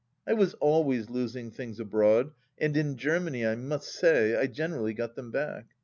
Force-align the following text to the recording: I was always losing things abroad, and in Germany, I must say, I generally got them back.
I 0.27 0.33
was 0.33 0.55
always 0.55 1.11
losing 1.11 1.51
things 1.51 1.79
abroad, 1.79 2.31
and 2.57 2.75
in 2.75 2.97
Germany, 2.97 3.45
I 3.45 3.53
must 3.53 3.89
say, 3.93 4.35
I 4.35 4.47
generally 4.47 4.95
got 4.95 5.13
them 5.15 5.29
back. 5.29 5.75